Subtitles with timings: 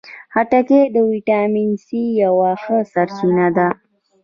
[0.33, 3.67] خټکی د ویټامین سي یوه ښه سرچینه ده.